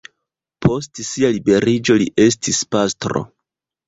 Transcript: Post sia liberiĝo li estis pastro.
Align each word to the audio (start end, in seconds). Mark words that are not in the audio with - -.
Post 0.65 1.01
sia 1.09 1.29
liberiĝo 1.35 1.97
li 2.03 2.07
estis 2.23 2.63
pastro. 2.77 3.23